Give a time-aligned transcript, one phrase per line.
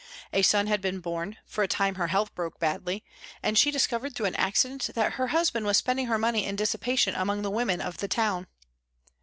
[0.33, 3.03] A son had been born, for a time her health broke badly,
[3.43, 7.13] and she discovered through an accident that her husband was spending her money in dissipation
[7.13, 8.47] among the women of the town.